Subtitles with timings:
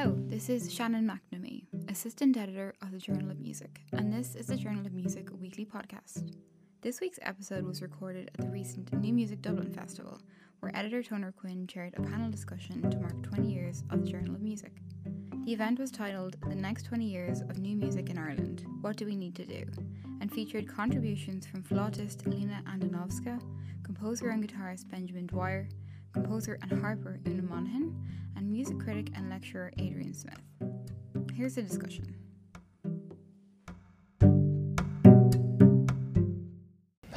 [0.00, 4.46] Hello, this is Shannon McNamee, Assistant Editor of the Journal of Music, and this is
[4.46, 6.36] the Journal of Music weekly podcast.
[6.82, 10.20] This week's episode was recorded at the recent New Music Dublin Festival,
[10.60, 14.36] where editor Toner Quinn chaired a panel discussion to mark 20 years of the Journal
[14.36, 14.70] of Music.
[15.44, 19.04] The event was titled The Next 20 Years of New Music in Ireland What Do
[19.04, 19.64] We Need to Do?
[20.20, 23.42] and featured contributions from flautist Lina Andonovska,
[23.82, 25.68] composer and guitarist Benjamin Dwyer,
[26.12, 27.94] composer and harper Una Monaghan,
[28.38, 30.38] and music critic and lecturer Adrian Smith.
[31.34, 32.14] Here's the discussion.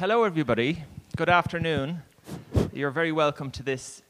[0.00, 0.82] Hello, everybody.
[1.16, 2.02] Good afternoon.
[2.72, 4.02] You're very welcome to this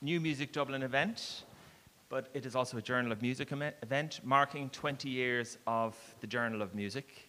[0.00, 1.44] New Music Dublin event,
[2.08, 6.62] but it is also a Journal of Music event marking 20 years of the Journal
[6.62, 7.28] of Music.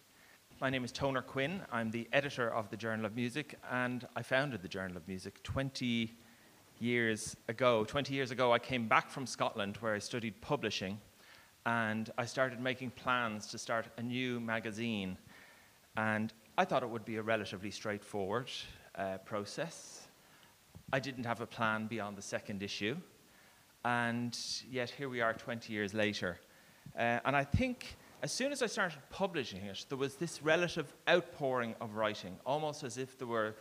[0.62, 1.60] My name is Toner Quinn.
[1.70, 5.42] I'm the editor of the Journal of Music, and I founded the Journal of Music
[5.42, 6.14] 20
[6.78, 7.84] years ago.
[7.84, 10.98] 20 years ago, I came back from Scotland where I studied publishing,
[11.66, 15.16] and I started making plans to start a new magazine.
[15.96, 18.50] And I thought it would be a relatively straightforward
[18.96, 20.08] uh, process.
[20.92, 22.96] I didn't have a plan beyond the second issue,
[23.84, 24.38] and
[24.70, 26.38] yet here we are 20 years later.
[26.96, 30.92] Uh, and I think as soon as I started publishing it, there was this relative
[31.08, 33.54] outpouring of writing, almost as if there, were,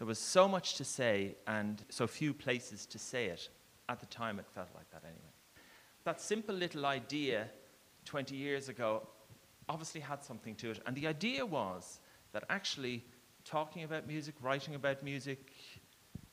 [0.00, 3.50] there was so much to say and so few places to say it.
[3.86, 5.34] At the time, it felt like that anyway.
[6.04, 7.48] That simple little idea
[8.06, 9.06] 20 years ago
[9.68, 10.80] obviously had something to it.
[10.86, 12.00] And the idea was
[12.32, 13.04] that actually
[13.44, 15.52] talking about music, writing about music,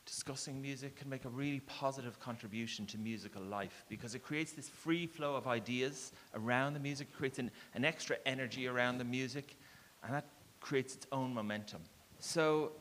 [0.06, 4.70] discussing music can make a really positive contribution to musical life because it creates this
[4.70, 9.58] free flow of ideas around the music, creates an, an extra energy around the music,
[10.06, 10.24] and that
[10.62, 11.82] creates its own momentum.
[12.20, 12.72] So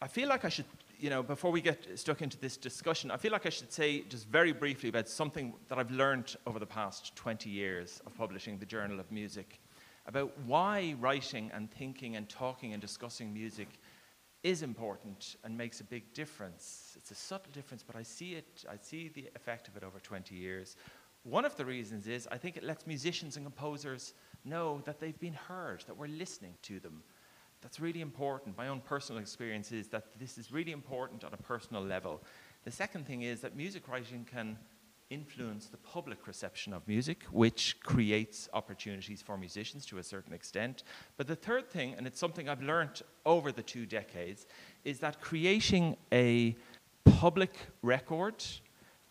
[0.00, 0.66] I feel like I should,
[1.00, 4.02] you know, before we get stuck into this discussion, I feel like I should say
[4.02, 8.58] just very briefly about something that I've learned over the past 20 years of publishing
[8.58, 9.60] the Journal of Music
[10.06, 13.68] about why writing and thinking and talking and discussing music
[14.44, 16.96] is important and makes a big difference.
[16.96, 19.98] It's a subtle difference, but I see it, I see the effect of it over
[19.98, 20.76] 20 years.
[21.24, 24.14] One of the reasons is I think it lets musicians and composers
[24.44, 27.02] know that they've been heard, that we're listening to them.
[27.60, 28.56] That's really important.
[28.56, 32.22] My own personal experience is that this is really important on a personal level.
[32.64, 34.58] The second thing is that music writing can
[35.10, 40.82] influence the public reception of music, which creates opportunities for musicians to a certain extent.
[41.16, 44.46] But the third thing, and it's something I've learned over the two decades,
[44.84, 46.56] is that creating a
[47.04, 48.44] public record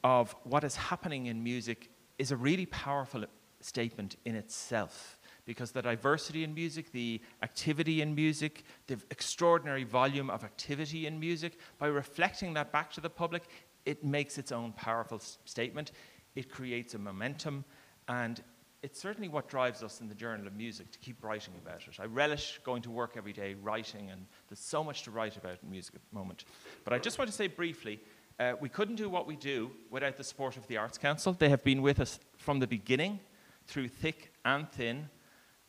[0.04, 3.26] of what is happening in music is a really powerful
[3.60, 5.17] statement in itself.
[5.48, 11.20] Because the diversity in music, the activity in music, the extraordinary volume of activity in
[11.20, 13.44] music, by reflecting that back to the public,
[13.86, 15.94] it makes its own powerful statement.
[16.36, 17.64] It creates a momentum,
[18.10, 18.44] and
[18.84, 21.98] it's certainly what drives us in the Journal of Music to keep writing about it.
[21.98, 25.60] I relish going to work every day writing, and there's so much to write about
[25.64, 26.44] in music at the moment.
[26.84, 28.02] But I just want to say briefly
[28.40, 31.34] uh, we couldn't do what we do without the support of the Arts Council.
[31.34, 33.20] They have been with us from the beginning,
[33.66, 35.10] through thick and thin,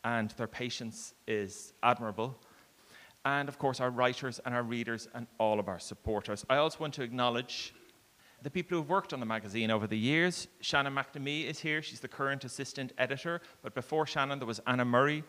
[0.04, 2.38] and their patience is admirable.
[3.24, 6.44] And of course, our writers and our readers and all of our supporters.
[6.48, 7.74] I also want to acknowledge
[8.42, 10.46] the people who've worked on the magazine over the years.
[10.60, 11.82] Shannon McNamee is here.
[11.82, 13.40] She's the current assistant editor.
[13.62, 15.24] But before Shannon, there was Anna Murray.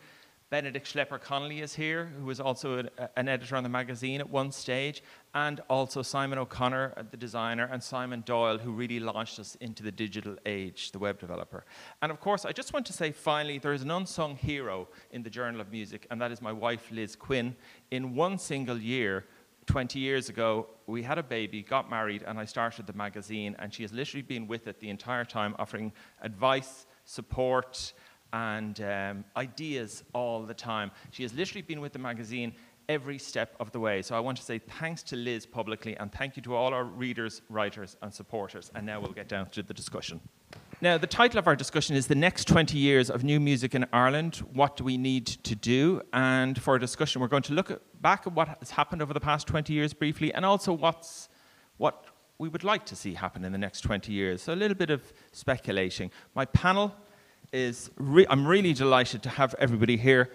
[0.50, 2.84] Benedict Schlepper Connolly is here, who was also
[3.16, 5.00] an, editor on the magazine at one stage,
[5.32, 9.84] and also Simon O'Connor, uh, the designer, and Simon Doyle, who really launched us into
[9.84, 11.64] the digital age, the web developer.
[12.02, 15.22] And of course, I just want to say finally, there is an unsung hero in
[15.22, 17.54] the Journal of Music, and that is my wife, Liz Quinn.
[17.92, 19.26] In one single year,
[19.66, 23.54] 20 years ago, we had a baby, got married, and I started the magazine.
[23.60, 27.92] And she has literally been with it the entire time, offering advice, support,
[28.32, 30.90] and um, ideas all the time.
[31.10, 32.52] She has literally been with the magazine
[32.90, 34.02] every step of the way.
[34.02, 36.84] So I want to say thanks to Liz publicly, and thank you to all our
[36.84, 38.72] readers, writers, and supporters.
[38.74, 40.20] And now we'll get down to the discussion.
[40.80, 43.86] Now, the title of our discussion is The Next 20 Years of New Music in
[43.92, 46.02] Ireland What Do We Need to Do?
[46.12, 49.14] And for a discussion, we're going to look at, back at what has happened over
[49.14, 51.28] the past 20 years briefly and also what's,
[51.76, 52.06] what
[52.38, 54.42] we would like to see happen in the next 20 years.
[54.42, 56.10] So, a little bit of speculating.
[56.34, 56.94] My panel
[57.52, 60.30] is, re- I'm really delighted to have everybody here.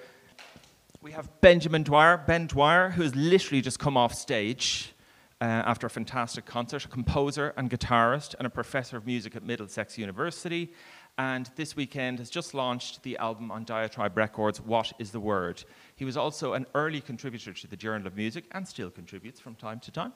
[1.02, 4.94] We have Benjamin Dwyer, Ben Dwyer, who has literally just come off stage
[5.40, 9.44] uh, after a fantastic concert, a composer and guitarist, and a professor of music at
[9.44, 10.74] Middlesex University.
[11.18, 15.64] And this weekend has just launched the album on Diatribe Records, What is the Word?
[15.96, 19.56] He was also an early contributor to the Journal of Music and still contributes from
[19.56, 20.14] time to time,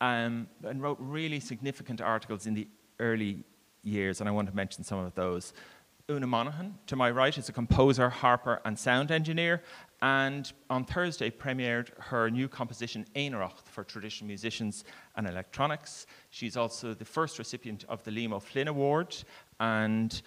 [0.00, 2.66] um, and wrote really significant articles in the
[2.98, 3.44] early
[3.86, 5.52] years, and I want to mention some of those.
[6.08, 9.60] Una Monaghan, to my right, is a composer, harper, and sound engineer,
[10.00, 14.84] and on Thursday premiered her new composition Éineacht for traditional musicians
[15.16, 16.06] and electronics.
[16.30, 19.16] She's also the first recipient of the Liam O'Flynn Award,
[19.58, 20.22] and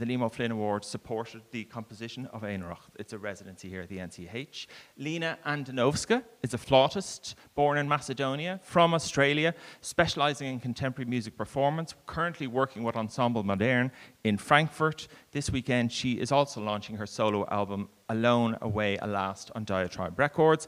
[0.00, 2.88] the Liam O'Flynn Award supported the composition of Éineacht.
[2.98, 4.66] It's a residency here at the NCH.
[4.96, 11.94] Lina Andonovska is a flautist born in Macedonia from Australia, specializing in contemporary music performance,
[12.06, 13.92] currently working with Ensemble Modern
[14.24, 15.06] in Frankfurt.
[15.32, 20.66] This weekend, she is also launching her solo album, Alone Away Alast, on Diatribe Records.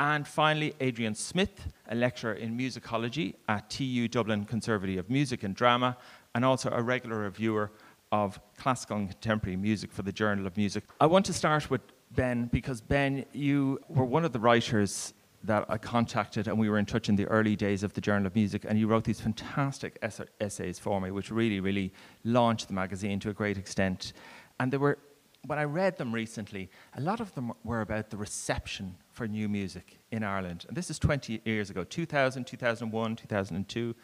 [0.00, 5.54] And finally, Adrian Smith, a lecturer in musicology at TU Dublin Conservatory of Music and
[5.54, 5.98] Drama,
[6.34, 7.70] and also a regular reviewer
[8.12, 10.84] of classical and contemporary music for the Journal of Music.
[11.00, 11.80] I want to start with
[12.12, 15.14] Ben because, Ben, you were one of the writers
[15.44, 18.26] that I contacted, and we were in touch in the early days of the Journal
[18.26, 19.98] of Music, and you wrote these fantastic
[20.40, 21.92] essays for me, which really, really
[22.22, 24.12] launched the magazine to a great extent.
[24.60, 24.98] And they were,
[25.46, 29.48] when I read them recently, a lot of them were about the reception for new
[29.48, 30.66] music in Ireland.
[30.68, 33.96] And this is 20 years ago 2000, 2001, 2002.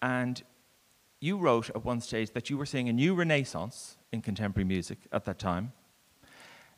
[0.00, 0.42] And
[1.22, 4.98] you wrote at one stage that you were seeing a new renaissance in contemporary music
[5.12, 5.72] at that time,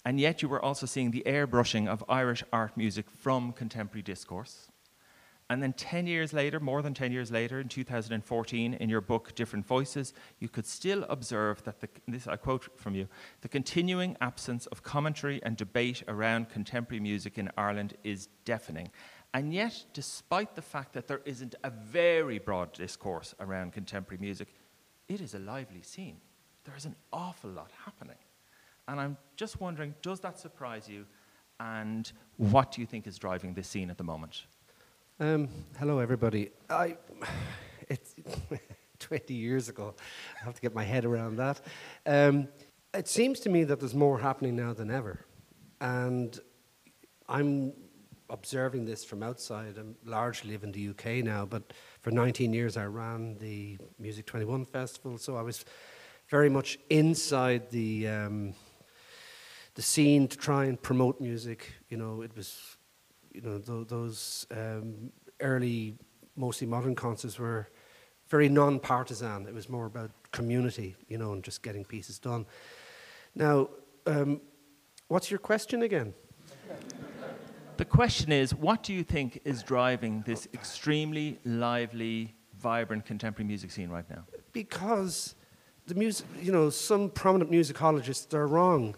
[0.05, 4.69] and yet you were also seeing the airbrushing of Irish art music from contemporary discourse.
[5.49, 9.35] And then 10 years later, more than 10 years later, in 2014, in your book
[9.35, 13.09] Different Voices, you could still observe that, the, this I quote from you,
[13.43, 18.91] the continuing absence of commentary and debate around contemporary music in Ireland is deafening.
[19.35, 24.49] And yet, despite the fact that there isn't a very broad discourse around contemporary music,
[25.09, 26.19] it is a lively scene.
[26.63, 28.17] There is an awful lot happening.
[28.87, 31.05] And I'm just wondering does that surprise you?
[31.59, 34.45] And what do you think is driving this scene at the moment?
[35.19, 35.49] Um,
[35.79, 36.51] hello, everybody.
[36.71, 36.97] I,
[37.89, 38.15] it's
[39.01, 39.95] 20 years ago.
[40.41, 41.61] I have to get my head around that.
[42.07, 42.49] Um,
[42.93, 45.25] it seems to me that there's more happening now than ever.
[45.81, 46.39] And
[47.29, 47.73] I'm
[48.31, 49.77] observing this from outside.
[49.79, 54.27] I'm largely live in the UK now, but for 19 years I ran the Music
[54.27, 55.65] 21 Festival, so I was
[56.29, 58.55] very much inside the um,
[59.75, 61.73] the scene to try and promote music.
[61.89, 62.77] You know, it was,
[63.33, 65.11] you know, th- those um,
[65.41, 65.97] early,
[66.37, 67.69] mostly modern concerts were
[68.29, 69.47] very non-partisan.
[69.47, 72.47] It was more about community, you know, and just getting pieces done.
[73.35, 73.69] Now,
[74.07, 74.41] um,
[75.09, 76.15] what's your question again?
[77.77, 83.71] the question is what do you think is driving this extremely lively, vibrant contemporary music
[83.71, 84.25] scene right now?
[84.53, 85.35] Because
[85.87, 88.95] the music, you know, some prominent musicologists are wrong.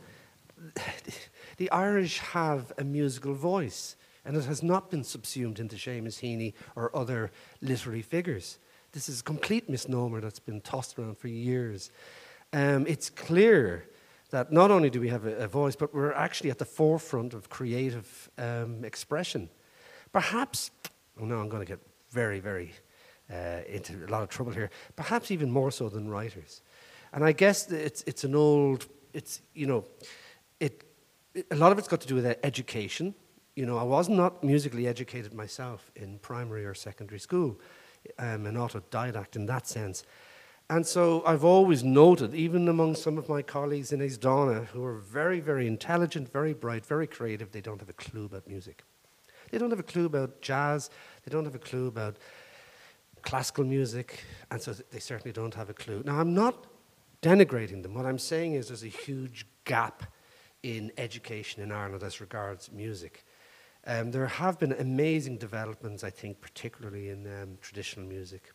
[1.57, 6.55] the Irish have a musical voice, and it has not been subsumed into Seamus Heaney
[6.75, 7.31] or other
[7.61, 8.59] literary figures.
[8.93, 11.91] This is a complete misnomer that's been tossed around for years.
[12.53, 13.89] Um, it's clear
[14.31, 17.35] that not only do we have a, a voice, but we're actually at the forefront
[17.35, 19.49] of creative um, expression.
[20.13, 20.71] Perhaps,
[21.21, 21.81] oh no, I'm going to get
[22.11, 22.73] very, very
[23.31, 26.63] uh, into a lot of trouble here, perhaps even more so than writers.
[27.13, 29.85] And I guess it's, it's an old, it's, you know,
[30.61, 30.85] it,
[31.35, 33.15] it, a lot of it's got to do with education.
[33.55, 37.59] You know, I was not musically educated myself in primary or secondary school.
[38.19, 40.05] I'm an autodidact in that sense.
[40.69, 44.99] And so I've always noted, even among some of my colleagues in Aosdána, who are
[44.99, 48.83] very, very intelligent, very bright, very creative, they don't have a clue about music.
[49.51, 50.91] They don't have a clue about jazz,
[51.25, 52.17] they don't have a clue about
[53.23, 56.03] classical music, and so they certainly don't have a clue.
[56.05, 56.67] Now, I'm not
[57.23, 57.95] denigrating them.
[57.95, 60.03] What I'm saying is there's a huge gap
[60.65, 63.25] in education in Ireland as regards music.
[63.87, 68.53] Um, there have been amazing developments, I think, particularly in um, traditional music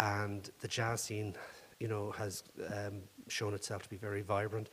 [0.00, 1.34] and the jazz scene,
[1.80, 2.42] you know, has
[2.74, 4.68] um, shown itself to be very vibrant.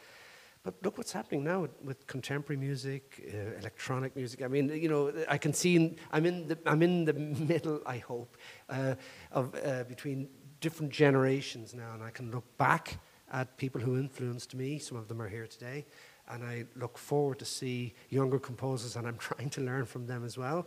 [0.63, 4.42] But look what's happening now with, contemporary music, uh, electronic music.
[4.42, 7.13] I mean, you know, I can see in, I'm in the I'm in the
[7.53, 7.82] middle.
[7.86, 8.38] I hope
[8.70, 8.96] uh,
[9.32, 10.30] of uh, between
[10.62, 12.98] different generations now, and I can look back
[13.30, 14.80] at people who influenced me.
[14.80, 15.86] Some of them are here today,
[16.30, 20.24] and I look forward to see younger composers, and I'm trying to learn from them
[20.24, 20.65] as well.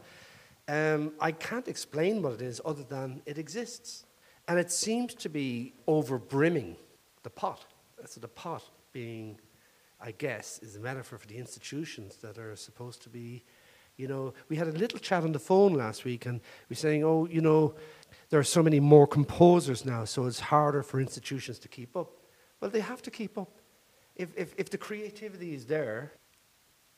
[0.68, 4.05] Um, I can't explain what it is other than it exists.
[4.48, 6.76] And it seems to be overbrimming
[7.22, 7.64] the pot.
[8.04, 8.62] So the pot
[8.92, 9.40] being,
[10.00, 13.42] I guess, is a metaphor for the institutions that are supposed to be,
[13.96, 16.76] you know, we had a little chat on the phone last week and we are
[16.76, 17.74] saying, oh, you know,
[18.30, 22.12] there are so many more composers now, so it's harder for institutions to keep up.
[22.60, 23.60] Well, they have to keep up.
[24.14, 26.12] If, if, if the creativity is there,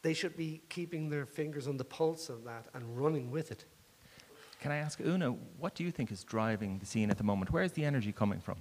[0.02, 3.64] they should be keeping their fingers on the pulse of that and running with it.
[4.60, 7.52] Can I ask Una, what do you think is driving the scene at the moment?
[7.52, 8.56] Where is the energy coming from?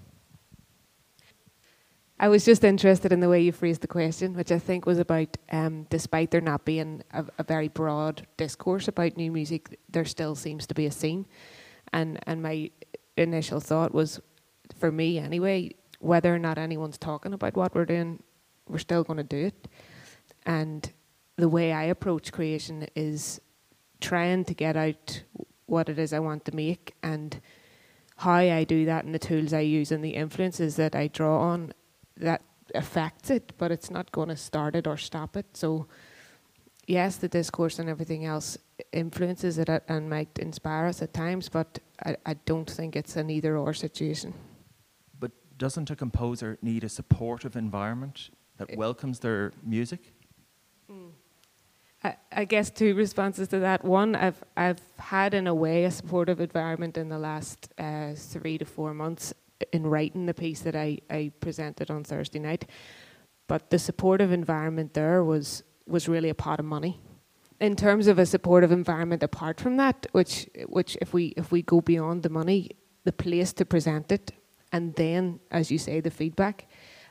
[2.20, 4.98] I was just interested in the way you phrased the question, which I think was
[4.98, 10.06] about, um, despite there not being a, a, very broad discourse about new music, there
[10.06, 11.28] still seems to be a scene.
[11.94, 12.72] And and my
[13.18, 14.20] initial thought was,
[14.76, 18.22] for me anyway, whether or not anyone's talking about what we're doing,
[18.68, 19.68] we're still going to do it.
[20.46, 20.92] And
[21.36, 23.40] the way I approach creation is
[24.02, 25.24] trying to get out
[25.68, 27.40] what it is I want to make and
[28.18, 31.40] how I do that and the tools I use and the influences that I draw
[31.40, 31.74] on
[32.18, 32.42] that
[32.74, 35.46] affects it, but it's not going to start it or stop it.
[35.54, 35.88] So,
[36.88, 38.58] yes, the discourse and everything else
[38.92, 43.30] influences it and might inspire us at times, but I, I don't think it's an
[43.30, 44.34] either or situation.
[45.20, 50.14] But doesn't a composer need a supportive environment that welcomes their music?
[50.92, 51.12] Mm.
[52.04, 53.84] I, I guess two responses to that.
[53.84, 58.58] One, I've I've had in a way a supportive environment in the last uh, three
[58.58, 59.34] to four months
[59.74, 62.70] in writing the piece that I, I presented on Thursday night.
[63.48, 67.00] But the supportive environment there was was really a pot of money.
[67.60, 71.64] In terms of a supportive environment apart from that, which which if we if we
[71.64, 72.72] go beyond the money,
[73.06, 74.32] the place to present it
[74.72, 76.68] and then, as you say, the feedback,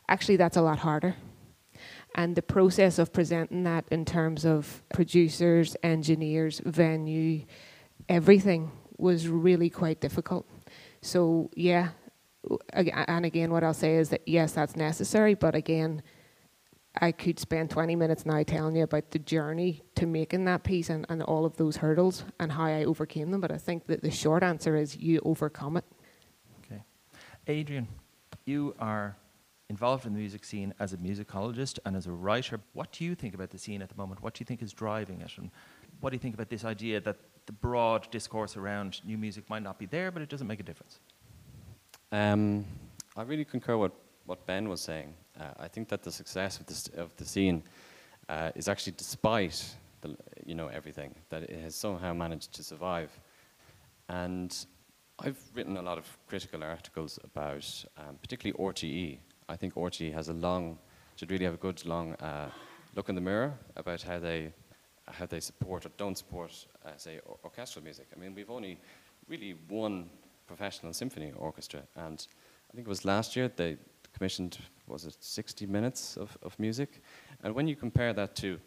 [0.09, 1.17] actually that's a lot harder
[2.17, 7.45] and the process of presenting that in terms of producers, engineers, venue,
[8.09, 10.49] everything was really quite difficult.
[11.03, 11.91] So, yeah,
[12.73, 16.03] and again, what I'll say is that yes, that's necessary, but again,
[16.99, 20.89] I could spend 20 minutes now telling you about the journey to making that piece
[20.89, 23.43] and, and all of those hurdles and how I overcame them.
[23.43, 25.85] But I think that the short answer is you overcome it.
[26.65, 26.83] Okay.
[27.47, 27.87] Adrian,
[28.47, 29.15] you are
[29.69, 32.61] involved in the music scene as a musicologist and as a writer.
[32.73, 34.23] What do you think about the scene at the moment?
[34.23, 35.33] What do you think is driving it?
[35.39, 35.51] And
[36.01, 39.63] what do you think about this idea that the broad discourse around new music might
[39.63, 41.01] not be there, but it doesn't make a difference?
[42.13, 42.65] Um,
[43.17, 43.93] I really concur with
[44.27, 45.15] what Ben was saying.
[45.39, 47.63] Uh, I think that the success of, this, of the scene
[48.29, 49.65] uh, is actually despite
[50.01, 53.11] the, you know everything that it has somehow managed to survive.
[54.09, 54.57] And
[55.19, 60.29] I've written a lot of critical articles about, um, particularly RTE, I think RTE has
[60.29, 60.79] a long,
[61.17, 62.51] should really have a good long uh,
[62.95, 64.53] look in the mirror about how they,
[65.07, 68.09] how they support or don't support, uh, say, or- orchestral music.
[68.15, 68.79] I mean, we've only
[69.29, 70.11] really one
[70.47, 72.27] professional symphony orchestra, and
[72.71, 73.77] I think it was last year they
[74.13, 77.03] commissioned, was it 60 minutes of, of music?
[77.43, 78.59] And when you compare that to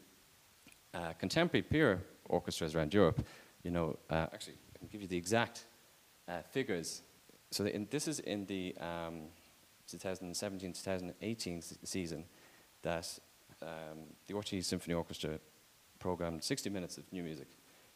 [0.93, 3.25] uh, contemporary peer orchestras around Europe,
[3.63, 5.65] you know, uh, actually, I can give you the exact
[6.27, 7.01] uh, figures.
[7.51, 9.23] So in, this is in the um,
[9.97, 12.25] 2017-2018 season
[12.81, 13.19] that
[13.61, 15.39] um, the RTE Symphony Orchestra
[15.99, 17.47] programmed 60 minutes of new music,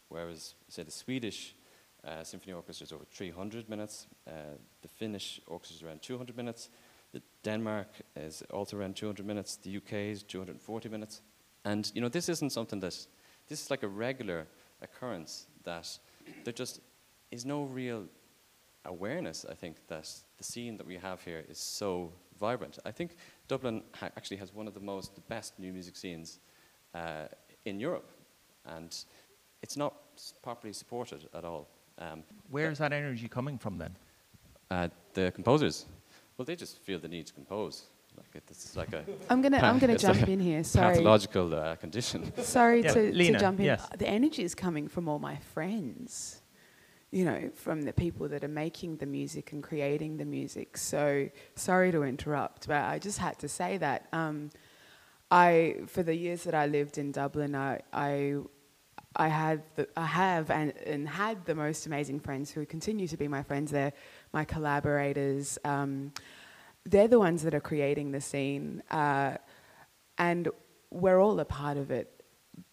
[0.09, 1.55] whereas, say, the Swedish
[2.05, 4.31] uh, Symphony Orchestra is over 300 minutes, uh,
[4.81, 6.69] the Finnish orchestra is around 200 minutes,
[7.13, 11.21] the Denmark is also around 200 minutes, the UK is 240 minutes.
[11.63, 12.97] And, you know, this isn't something that,
[13.47, 14.47] this is like a regular
[14.81, 15.87] occurrence that
[16.43, 16.81] there just
[17.31, 18.05] is no real
[18.85, 22.79] awareness, I think, that the scene that we have here is so vibrant.
[22.85, 23.15] I think
[23.47, 26.39] Dublin ha actually has one of the most, the best new music scenes
[26.93, 27.27] uh,
[27.65, 28.09] in Europe,
[28.65, 28.91] and
[29.61, 29.93] it's not
[30.41, 31.67] properly supported at all.
[31.97, 33.95] Um, Where is that energy coming from then?
[34.69, 35.85] Uh, the composers,
[36.37, 37.83] well, they just feel the need to compose.
[38.17, 39.03] Like it's like a.
[39.29, 40.63] I'm gonna I'm gonna jump like in here.
[40.77, 40.95] Sorry.
[40.95, 42.31] Pathological uh, condition.
[42.43, 43.65] Sorry yeah, to, Lina, to jump in.
[43.65, 43.87] yes.
[43.97, 46.42] The energy is coming from all my friends
[47.13, 50.75] you know, from the people that are making the music and creating the music.
[50.77, 54.07] So sorry to interrupt, but I just had to say that.
[54.11, 54.49] Um,
[55.29, 58.37] I, for the years that I lived in Dublin, I, I,
[59.15, 63.17] I had, the, I have and, and had the most amazing friends who continue to
[63.17, 63.69] be my friends.
[63.69, 63.93] They're
[64.31, 65.59] my collaborators.
[65.63, 66.13] Um,
[66.83, 69.37] they're the ones that are creating the scene, uh,
[70.17, 70.49] and
[70.89, 72.22] we're all a part of it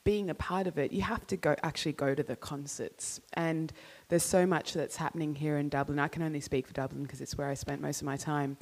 [0.04, 3.20] being a part of it, you have to go actually go to the concerts.
[3.34, 3.72] And
[4.08, 5.98] there's so much that's happening here in Dublin.
[5.98, 8.56] I can only speak for Dublin because it's where I spent most of my time.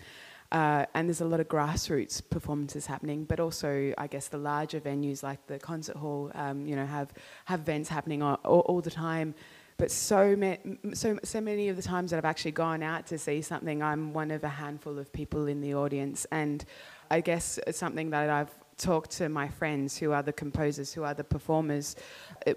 [0.50, 4.80] Uh, and there's a lot of grassroots performances happening, but also I guess the larger
[4.80, 7.12] venues like the concert hall, um, you know, have
[7.44, 9.34] have events happening all, all, all the time.
[9.76, 10.56] But so, ma-
[10.94, 14.14] so so many of the times that I've actually gone out to see something, I'm
[14.14, 16.64] one of a handful of people in the audience, and
[17.10, 21.04] I guess it's something that I've talk to my friends who are the composers, who
[21.04, 21.96] are the performers,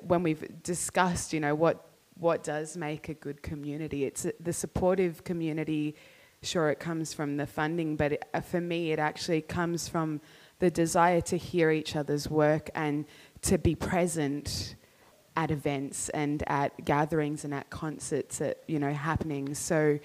[0.07, 1.87] when we've discussed, you know, what
[2.21, 5.95] what does make a good community, it's the supportive community.
[6.43, 10.21] Sure, it comes from the funding, but it, uh, for me, it actually comes from
[10.59, 13.05] the desire to hear each other's work and
[13.41, 14.75] to be present
[15.35, 19.57] at events and at gatherings and at concerts at you know happenings.
[19.57, 19.97] So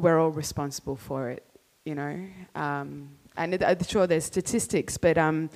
[0.00, 1.44] we're all responsible for it,
[1.84, 2.18] you know.
[2.54, 5.48] Um, and I'm sure there's statistics, but um,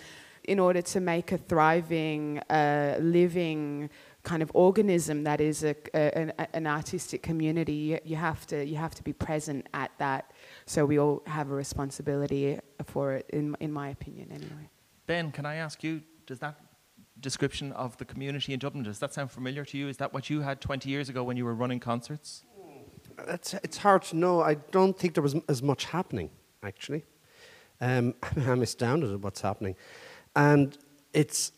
[0.44, 3.90] in order to make a thriving, uh, living
[4.22, 8.64] kind of organism that is a, a, an, an artistic community, you, you have to
[8.64, 10.32] you have to be present at that.
[10.66, 14.68] So we all have a responsibility for it, in in my opinion, anyway.
[15.06, 16.02] Ben, can I ask you?
[16.26, 16.56] Does that
[17.20, 19.88] description of the community in Dublin does that sound familiar to you?
[19.88, 22.44] Is that what you had 20 years ago when you were running concerts?
[23.28, 24.40] It's, it's hard to know.
[24.40, 26.30] I don't think there was m- as much happening,
[26.62, 27.04] actually.
[27.82, 29.76] Um, I'm astounded at what's happening.
[30.34, 30.78] And
[31.12, 31.52] it's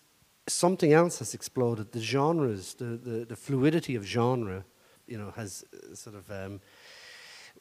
[0.48, 1.92] something else has exploded.
[1.92, 4.64] The genres, the, the, the fluidity of genre,
[5.06, 6.28] you know, has uh, sort of.
[6.30, 6.60] Um,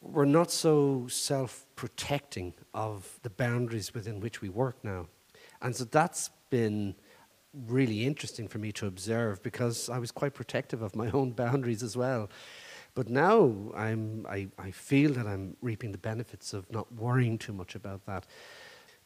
[0.00, 5.06] we're not so self protecting of the boundaries within which we work now.
[5.62, 6.94] And so that's been
[7.66, 11.82] really interesting for me to observe because I was quite protective of my own boundaries
[11.82, 12.28] as well.
[12.94, 17.52] But now I'm, I, I feel that I'm reaping the benefits of not worrying too
[17.52, 18.24] much about that.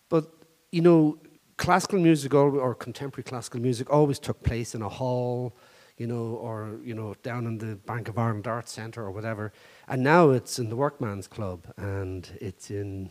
[0.09, 0.31] But,
[0.71, 1.19] you know,
[1.57, 5.57] classical music or, or contemporary classical music always took place in a hall,
[5.97, 9.53] you know, or, you know, down in the Bank of Ireland Arts Centre or whatever.
[9.89, 13.11] And now it's in the Workman's Club and it's in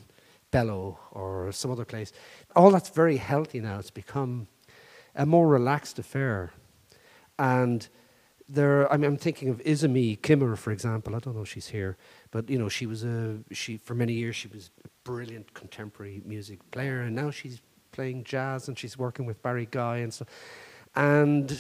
[0.51, 2.13] Bello or some other place.
[2.55, 3.79] All that's very healthy now.
[3.79, 4.48] It's become
[5.15, 6.53] a more relaxed affair.
[7.39, 7.88] And
[8.50, 11.16] there, I mean, I'm thinking of Izumi Kimura, for example.
[11.16, 11.98] I don't know if she's here,
[12.32, 14.36] but you know, she was a she for many years.
[14.36, 17.62] She was a brilliant contemporary music player, and now she's
[17.92, 20.25] playing jazz and she's working with Barry Guy and so.
[20.96, 21.60] And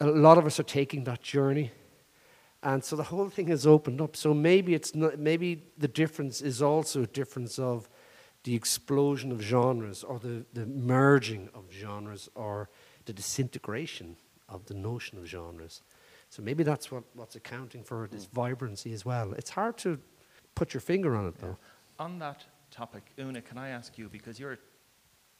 [0.00, 1.70] a lot of us are taking that journey,
[2.62, 4.16] and so the whole thing has opened up.
[4.16, 5.18] So maybe it's not.
[5.18, 7.90] Maybe the difference is also a difference of
[8.44, 12.70] the explosion of genres, or the the merging of genres, or
[13.04, 14.16] the disintegration
[14.48, 15.82] of the notion of genres.
[16.32, 19.34] So maybe that's what, what's accounting for this vibrancy as well.
[19.34, 19.98] It's hard to
[20.54, 21.58] put your finger on it, though.
[21.98, 24.58] On that topic, Una, can I ask you because you're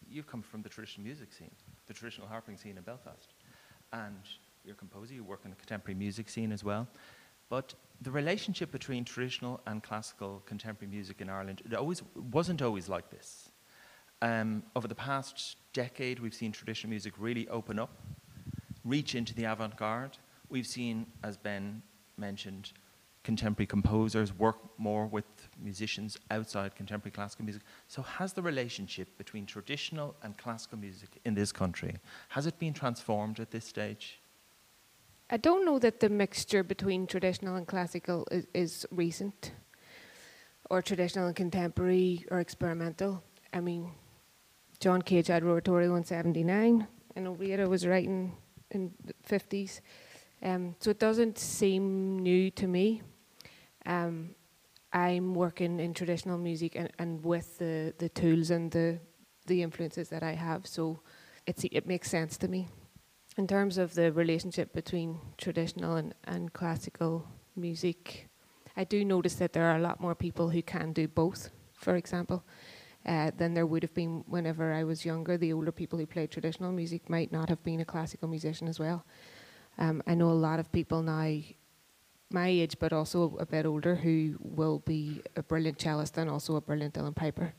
[0.06, 1.50] you've come from the traditional music scene,
[1.86, 3.32] the traditional harping scene in Belfast,
[3.94, 4.18] and
[4.66, 5.14] you're a composer.
[5.14, 6.86] You work in the contemporary music scene as well.
[7.48, 12.90] But the relationship between traditional and classical contemporary music in Ireland it always wasn't always
[12.90, 13.50] like this.
[14.20, 17.96] Um, over the past decade, we've seen traditional music really open up,
[18.84, 20.18] reach into the avant-garde.
[20.52, 21.80] We've seen, as Ben
[22.18, 22.72] mentioned,
[23.24, 25.24] contemporary composers work more with
[25.58, 27.62] musicians outside contemporary classical music.
[27.88, 31.96] So has the relationship between traditional and classical music in this country,
[32.28, 34.20] has it been transformed at this stage?
[35.30, 39.52] I don't know that the mixture between traditional and classical is, is recent,
[40.68, 43.22] or traditional and contemporary, or experimental.
[43.54, 43.90] I mean,
[44.80, 46.86] John Cage had Roaratorio in 79,
[47.16, 48.36] and O'Riordan was writing
[48.70, 49.80] in the 50s.
[50.42, 53.02] Um, so it doesn't seem new to me.
[53.86, 54.34] Um,
[54.92, 58.98] I'm working in traditional music and, and with the, the tools and the,
[59.46, 61.00] the influences that I have, so
[61.46, 62.68] it's, it makes sense to me.
[63.38, 67.26] In terms of the relationship between traditional and, and classical
[67.56, 68.28] music,
[68.76, 71.96] I do notice that there are a lot more people who can do both, for
[71.96, 72.44] example,
[73.06, 75.38] uh, than there would have been whenever I was younger.
[75.38, 78.78] The older people who played traditional music might not have been a classical musician as
[78.78, 79.04] well.
[79.78, 81.40] Um, I know a lot of people now,
[82.30, 86.56] my age, but also a bit older, who will be a brilliant cellist and also
[86.56, 87.54] a brilliant uilleann piper.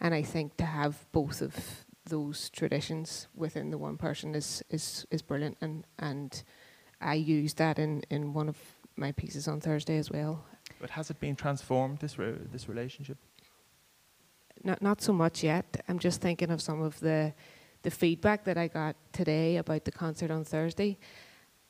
[0.00, 5.06] And I think to have both of those traditions within the one person is is,
[5.10, 5.56] is brilliant.
[5.60, 6.42] And and
[7.00, 8.56] I use that in, in one of
[8.96, 10.44] my pieces on Thursday as well.
[10.80, 13.18] But has it been transformed, this, re- this relationship?
[14.64, 15.84] Not not so much yet.
[15.88, 17.32] I'm just thinking of some of the
[17.82, 20.98] the feedback that I got today about the concert on Thursday,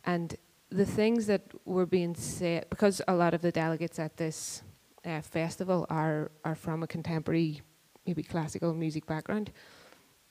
[0.09, 0.37] and
[0.71, 4.63] the things that were being said because a lot of the delegates at this
[5.05, 7.61] uh, festival are are from a contemporary,
[8.07, 9.53] maybe classical music background.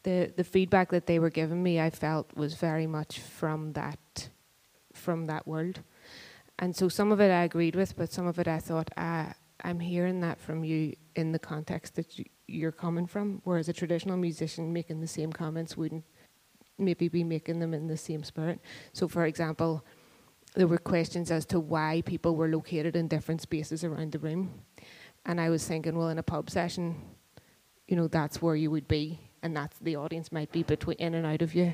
[0.04, 4.30] The the feedback that they were giving me, I felt was very much from that
[4.94, 5.78] from that world,
[6.58, 9.34] and so some of it I agreed with, but some of it I thought, ah,
[9.64, 13.74] I'm hearing that from you in the context that you, you're coming from, whereas a
[13.74, 16.06] traditional musician making the same comments wouldn't
[16.78, 18.60] maybe be making them in the same spirit.
[18.94, 19.84] So, for example,
[20.56, 24.52] there were questions as to why people were located in different spaces around the room.
[25.26, 26.96] And I was thinking, well, in a pub session,
[27.88, 31.14] you know, that's where you would be, and that's the audience might be between in
[31.14, 31.74] and out of you.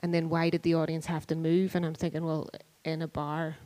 [0.00, 1.74] And then why did the audience have to move?
[1.74, 2.48] And I'm thinking, well,
[2.84, 3.56] in a bar,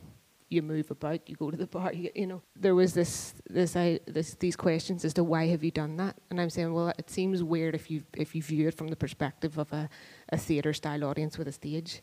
[0.49, 2.41] you move about, you go to the bar, you, you know.
[2.55, 6.15] There was this, this, I, this, these questions as to why have you done that?
[6.29, 8.95] And I'm saying, well, it seems weird if you, if you view it from the
[8.95, 9.89] perspective of a,
[10.29, 12.01] a theatre style audience with a stage.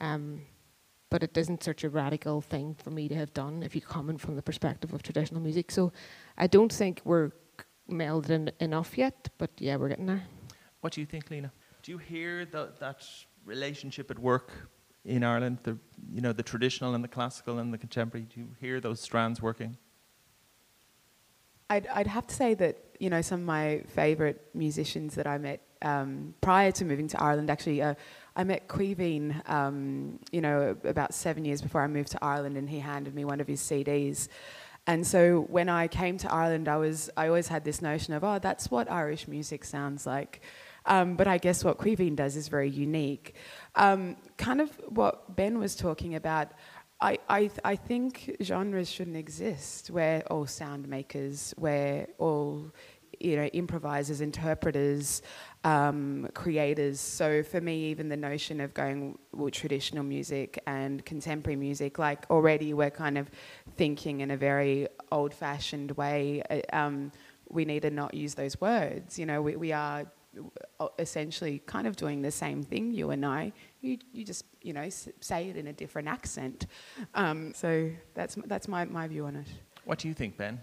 [0.00, 0.42] Um,
[1.10, 3.98] but it isn't such a radical thing for me to have done if you come
[3.98, 5.70] coming from the perspective of traditional music.
[5.70, 5.92] So
[6.36, 7.30] I don't think we're
[7.90, 10.22] melded in enough yet, but yeah, we're getting there.
[10.82, 11.50] What do you think, Lina?
[11.82, 13.04] Do you hear the, that
[13.44, 14.52] relationship at work
[15.04, 15.58] in Ireland?
[15.62, 15.78] The
[16.12, 18.26] you know the traditional and the classical and the contemporary.
[18.32, 19.76] Do you hear those strands working?
[21.70, 25.38] I'd, I'd have to say that you know some of my favourite musicians that I
[25.38, 27.50] met um, prior to moving to Ireland.
[27.50, 27.94] Actually, uh,
[28.36, 32.68] I met Caoimhín, um, you know, about seven years before I moved to Ireland, and
[32.68, 34.28] he handed me one of his CDs.
[34.86, 38.24] And so when I came to Ireland, I was I always had this notion of
[38.24, 40.40] oh, that's what Irish music sounds like.
[40.88, 43.34] Um, but I guess what Caoimhín does is very unique.
[43.76, 46.52] Um, kind of what Ben was talking about.
[47.00, 52.72] I, I, I think genres shouldn't exist We're all sound makers, We're all
[53.20, 55.22] you know, improvisers, interpreters,
[55.64, 57.00] um, creators.
[57.00, 62.26] So for me, even the notion of going with traditional music and contemporary music, like
[62.30, 63.30] already we're kind of
[63.76, 66.42] thinking in a very old-fashioned way.
[66.48, 67.12] Uh, um,
[67.48, 69.18] we need to not use those words.
[69.18, 70.06] You know, we, we are
[70.98, 73.52] essentially kind of doing the same thing, you and I.
[73.80, 74.88] You, you just, you know,
[75.20, 76.66] say it in a different accent.
[77.14, 79.46] Um, so that's, that's my, my view on it.
[79.84, 80.60] What do you think, Ben?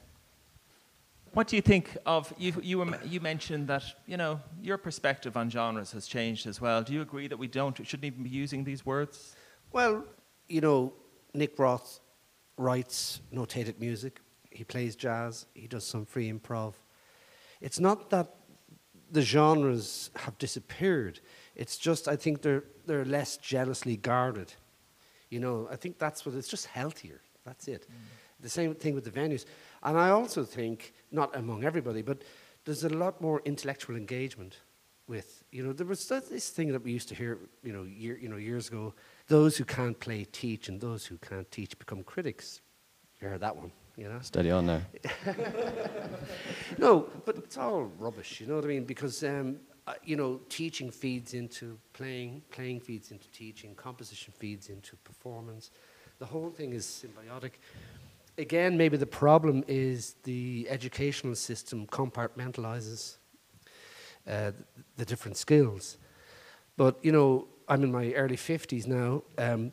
[1.34, 5.36] What do you think of, you, you, were, you mentioned that, you know, your perspective
[5.36, 6.82] on genres has changed as well.
[6.82, 9.36] Do you agree that we don't, shouldn't even be using these words?
[9.74, 10.06] Well,
[10.48, 10.94] you know,
[11.34, 12.00] Nick Roth
[12.58, 14.22] writes notated music.
[14.50, 15.46] He plays jazz.
[15.54, 16.76] He does some free improv.
[17.60, 18.34] It's not that
[19.12, 21.20] the genres have disappeared.
[21.56, 24.54] It's just I think they're they're less jealously guarded.
[25.30, 27.22] You know, I think that's what it's just healthier.
[27.46, 27.84] That's it.
[27.84, 27.94] Mm.
[28.42, 29.46] The same thing with the venues.
[29.84, 32.24] And I also think, not among everybody, but
[32.66, 34.58] there's a lot more intellectual engagement
[35.08, 38.18] with, you know, there was this thing that we used to hear, you know, year,
[38.18, 38.94] you know, years ago,
[39.28, 42.62] those who can't play teach and those who can't teach become critics.
[43.22, 44.20] You heard that one, you know?
[44.22, 44.82] Steady on now.
[46.78, 48.86] no, but it's all rubbish, you know what I mean?
[48.86, 54.70] Because, um, uh, you know, teaching feeds into playing, playing feeds into teaching, composition feeds
[54.70, 55.72] into performance.
[56.20, 57.52] The whole thing is symbiotic
[58.38, 63.18] again, maybe the problem is the educational system compartmentalizes
[64.28, 64.52] uh,
[64.98, 65.98] the different skills.
[66.78, 69.72] But you know, I'm in my early 50s now, um,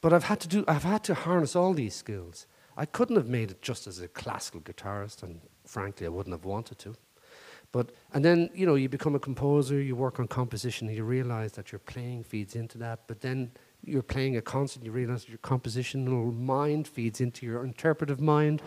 [0.00, 2.46] but I've had to do, I've had to harness all these skills.
[2.78, 6.44] I couldn't have made it just as a classical guitarist, and frankly, I wouldn't have
[6.44, 6.94] wanted to.
[7.72, 11.02] But and then you know, you become a composer, you work on composition, and you
[11.02, 13.00] realize that your playing feeds into that.
[13.08, 13.50] But then
[13.82, 18.62] you're playing a concert, you realize that your compositional mind feeds into your interpretive mind,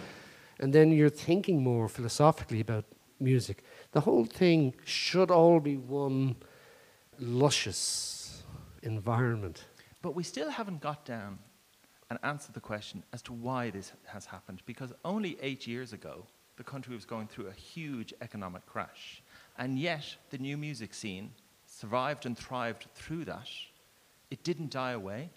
[0.60, 2.84] and then you're thinking more philosophically about
[3.22, 3.64] music.
[3.94, 6.36] The whole thing should all be one
[7.18, 8.44] luscious
[8.84, 9.64] environment.
[10.02, 11.40] But we still haven't got down
[12.12, 16.26] and answer the question as to why this has happened, because only eight years ago,
[16.58, 19.24] the country was going through a huge economic crash,
[19.58, 21.32] and yet the new music scene
[21.66, 23.48] survived and thrived through that
[24.30, 25.30] it didn't die away.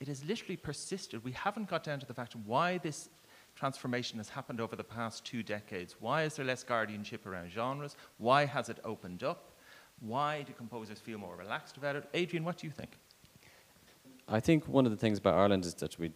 [0.00, 1.24] It has literally persisted.
[1.24, 3.10] We haven't got down to the fact of why this
[3.54, 5.96] transformation has happened over the past two decades.
[5.98, 7.96] Why is there less guardianship around genres?
[8.16, 9.52] Why has it opened up?
[10.00, 12.08] Why do composers feel more relaxed about it?
[12.14, 12.90] Adrian, what do you think?
[14.28, 16.12] I think one of the things about Ireland is that we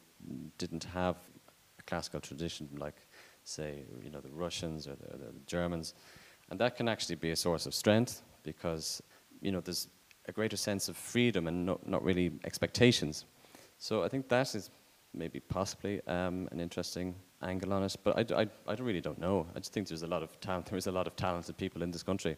[0.58, 1.16] didn't have
[1.78, 2.96] a classical tradition like,
[3.44, 5.94] say, you know, the Russians or the, the Germans,
[6.50, 9.02] and that can actually be a source of strength because,
[9.40, 9.88] you know, there's
[10.28, 13.24] a greater sense of freedom and not, not really expectations.
[13.78, 14.70] So I think that is
[15.14, 17.96] maybe possibly um, an interesting angle on it.
[18.04, 19.46] But I, I, I really don't know.
[19.54, 20.66] I just think there's a lot of talent.
[20.70, 22.36] There is a lot of talented people in this country.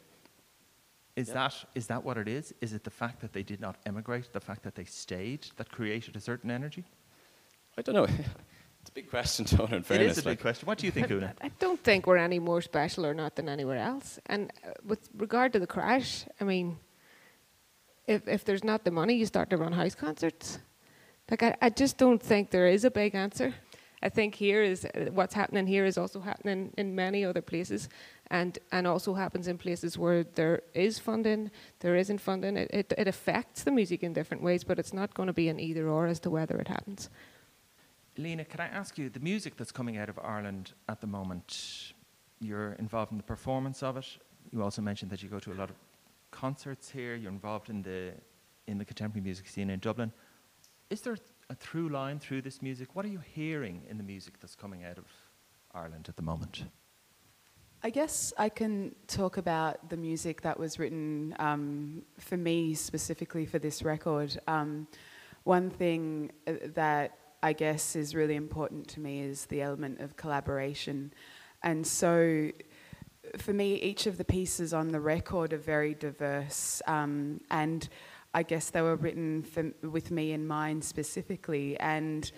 [1.17, 1.35] Is yeah.
[1.35, 2.53] that is that what it is?
[2.61, 5.71] Is it the fact that they did not emigrate, the fact that they stayed, that
[5.71, 6.85] created a certain energy?
[7.79, 8.05] I don't know.
[8.81, 10.07] it's a big question, Tone, in fairness.
[10.07, 10.67] It is a big question.
[10.67, 11.33] What do you think, Una?
[11.41, 14.19] I don't think we're any more special or not than anywhere else.
[14.27, 16.79] And uh, with regard to the crash, I mean,
[18.07, 20.59] if, if there's not the money, you start to run house concerts.
[21.31, 23.55] Like, I, I just don't think there is a big answer.
[24.03, 27.89] I think here is uh, what's happening here is also happening in many other places,
[28.29, 32.57] and and also happens in places where there is funding, there isn't funding.
[32.57, 35.49] It it, it affects the music in different ways, but it's not going to be
[35.49, 37.11] an either or as to whether it happens.
[38.17, 41.93] Lina, can I ask you the music that's coming out of Ireland at the moment?
[42.41, 44.07] You're involved in the performance of it.
[44.53, 45.77] You also mentioned that you go to a lot of
[46.31, 47.17] concerts here.
[47.17, 48.13] You're involved in the
[48.67, 50.13] in the contemporary music scene in Dublin.
[50.91, 51.17] Is there
[51.51, 52.95] a through line through this music?
[52.95, 55.05] What are you hearing in the music that's coming out of
[55.75, 56.65] Ireland at the moment?
[57.85, 63.45] I guess I can talk about the music that was written um, for me specifically
[63.45, 64.41] for this record.
[64.49, 64.89] Um,
[65.43, 70.17] one thing uh, that I guess is really important to me is the element of
[70.17, 71.13] collaboration.
[71.63, 72.49] And so
[73.37, 77.87] for me, each of the pieces on the record are very diverse, um, and
[78.33, 81.79] I guess they were written for, with me in mind specifically.
[81.81, 82.33] And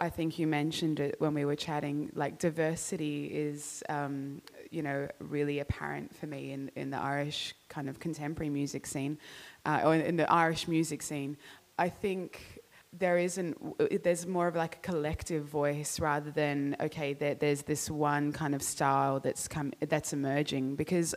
[0.00, 2.10] I think you mentioned it when we were chatting.
[2.14, 7.88] Like diversity is, um, you know, really apparent for me in, in the Irish kind
[7.88, 9.18] of contemporary music scene,
[9.66, 11.36] uh, or in the Irish music scene.
[11.78, 12.60] I think
[12.92, 13.56] there isn't
[14.02, 18.54] there's more of like a collective voice rather than okay there, there's this one kind
[18.54, 21.14] of style that's come that's emerging because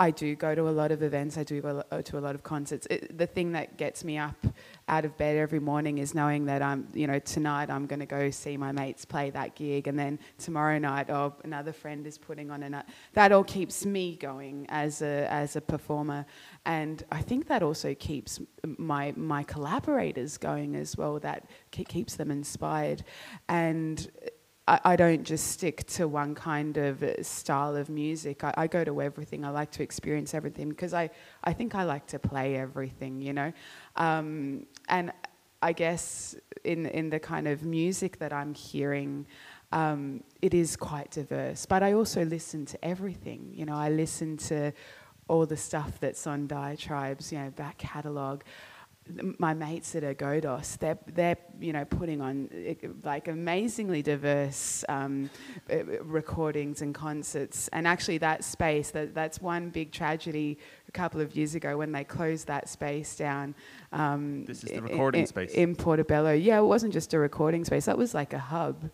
[0.00, 1.36] I do go to a lot of events.
[1.36, 2.86] I do go uh, to a lot of concerts.
[2.88, 4.46] It, the thing that gets me up
[4.88, 8.06] out of bed every morning is knowing that I'm, you know, tonight I'm going to
[8.06, 12.16] go see my mates play that gig, and then tomorrow night, oh, another friend is
[12.16, 12.86] putting on another.
[13.12, 16.24] That all keeps me going as a as a performer,
[16.64, 21.18] and I think that also keeps my my collaborators going as well.
[21.20, 23.04] That keeps them inspired,
[23.50, 24.10] and
[24.70, 28.44] I, I don't just stick to one kind of uh, style of music.
[28.44, 29.44] I, I go to everything.
[29.44, 31.10] I like to experience everything because I,
[31.42, 33.52] I think I like to play everything, you know.
[33.96, 35.12] Um, and
[35.60, 39.26] I guess in in the kind of music that I'm hearing,
[39.72, 41.66] um, it is quite diverse.
[41.66, 43.52] But I also listen to everything.
[43.52, 44.72] You know, I listen to
[45.28, 48.44] all the stuff that's on Diatribes, you know, back catalogue
[49.38, 55.30] my mates at Ergodos, they're, they're you know putting on eh, like amazingly diverse um,
[55.68, 57.68] eh, recordings and concerts.
[57.72, 60.58] And actually, that space that that's one big tragedy.
[60.88, 63.54] A couple of years ago, when they closed that space down,
[63.92, 66.32] um, this is the recording in, space in Portobello.
[66.32, 68.90] Yeah, it wasn't just a recording space; that was like a hub.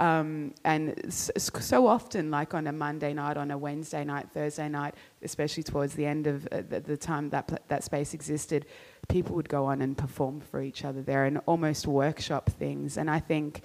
[0.00, 4.94] Um, and so often, like on a Monday night, on a Wednesday night, Thursday night,
[5.20, 8.64] especially towards the end of uh, the, the, time that that space existed,
[9.10, 12.96] people would go on and perform for each other there and almost workshop things.
[12.96, 13.62] And I think,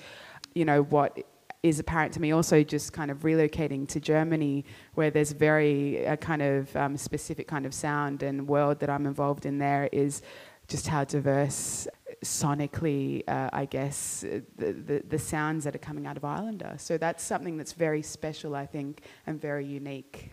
[0.53, 1.17] you know, what
[1.63, 6.17] is apparent to me also just kind of relocating to Germany, where there's very a
[6.17, 10.21] kind of um, specific kind of sound and world that I'm involved in there is
[10.67, 11.87] just how diverse
[12.23, 16.75] sonically, uh, I guess, uh, the, the, the, sounds that are coming out of Islander.
[16.77, 20.31] So that's something that's very special, I think, and very unique.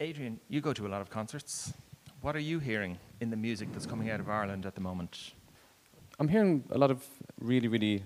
[0.00, 1.74] Adrian, you go to a lot of concerts.
[2.22, 5.32] What are you hearing in the music that's coming out of Ireland at the moment?
[6.18, 7.04] I'm hearing a lot of
[7.40, 8.04] really, really.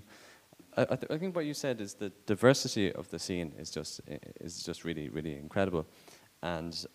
[0.77, 4.01] I, th- I think what you said is the diversity of the scene is just
[4.41, 5.87] is just really, really incredible,
[6.43, 6.87] and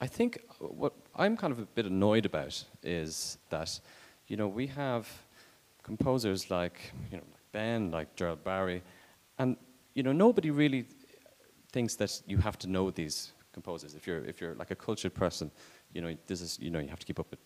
[0.00, 3.80] I think what I'm kind of a bit annoyed about is that,
[4.28, 5.08] you know, we have
[5.82, 8.82] composers like, you know, like Ben, like Gerald Barry,
[9.38, 9.56] and,
[9.94, 10.86] you know, nobody really
[11.72, 13.94] thinks that you have to know these composers.
[13.94, 15.50] If you're, if you're like a cultured person,
[15.92, 17.40] you know, this is, you know, you have to keep up with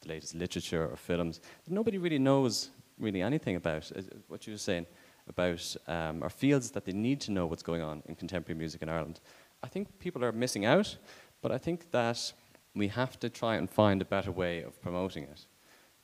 [0.00, 1.40] the latest literature or films.
[1.68, 4.86] Nobody really knows really anything about uh, what you were saying
[5.28, 8.82] about um, or feels that they need to know what's going on in contemporary music
[8.82, 9.20] in Ireland.
[9.62, 10.96] I think people are missing out
[11.40, 12.32] but I think that
[12.74, 15.46] we have to try and find a better way of promoting it.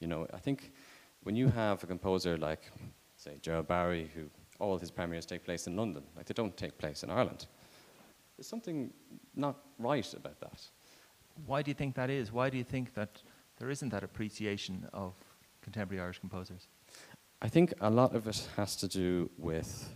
[0.01, 0.73] You know, I think
[1.23, 2.71] when you have a composer like,
[3.17, 4.27] say, Gerald Barry, who
[4.61, 7.47] all his premieres take place in London, like they don't take place in Ireland,
[8.37, 8.93] there's something
[9.35, 10.63] not right about that.
[11.47, 12.33] Why do you think that is?
[12.33, 13.23] Why do you think that
[13.59, 15.15] there isn't that appreciation of
[15.63, 16.69] contemporary Irish composers?
[17.43, 19.89] I think a lot of it has to do with,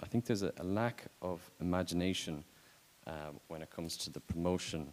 [0.00, 2.44] I think there's a, a lack of imagination
[3.06, 4.92] um, when it comes to the promotion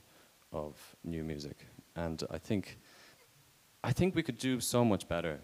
[0.51, 1.65] of new music.
[1.95, 2.77] And I think,
[3.83, 5.39] I think we could do so much better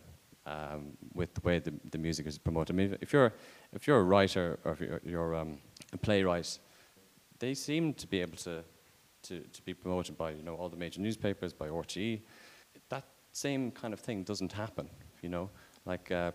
[0.45, 2.75] um, with the way the, the music is promoted.
[2.75, 3.33] I mean, if you're,
[3.73, 5.57] if you're a writer or if you're, you're um,
[5.93, 6.59] a playwright,
[7.39, 8.63] they seem to be able to,
[9.23, 12.21] to, to be promoted by you know, all the major newspapers, by RTE.
[12.89, 14.89] That same kind of thing doesn't happen,
[15.21, 15.49] you know.
[15.85, 16.31] Like, uh,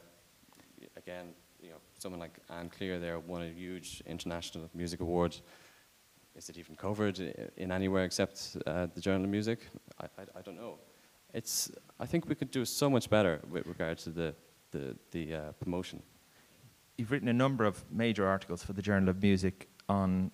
[0.96, 5.36] again, you know, someone like Ann Cleare there won a huge international music award
[6.36, 7.18] is it even covered
[7.56, 9.60] in anywhere except uh, the Journal of Music?
[9.98, 10.78] I, I, I, don't know.
[11.32, 14.34] It's, I think we could do so much better with regard to the,
[14.70, 16.02] the, the uh, promotion.
[16.98, 20.30] You've written a number of major articles for the Journal of Music on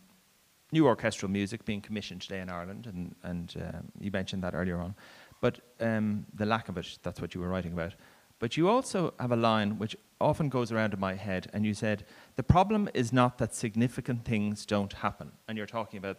[0.72, 4.80] new orchestral music being commissioned today in Ireland, and, and um, you mentioned that earlier
[4.80, 4.94] on.
[5.40, 7.94] But um, the lack of it, that's what you were writing about.
[8.38, 11.74] But you also have a line which often goes around in my head, and you
[11.74, 12.04] said,
[12.37, 15.32] The problem is not that significant things don't happen.
[15.46, 16.18] And you're talking about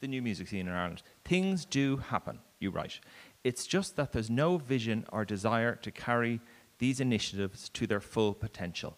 [0.00, 1.02] the new music scene in Ireland.
[1.24, 3.00] Things do happen, you write.
[3.44, 6.40] It's just that there's no vision or desire to carry
[6.78, 8.96] these initiatives to their full potential.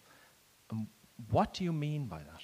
[0.69, 0.87] Um,
[1.29, 2.41] what do you mean by that?